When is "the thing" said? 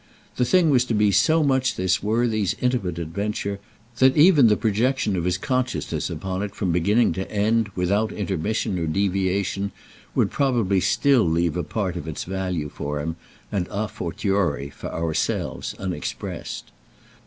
0.37-0.71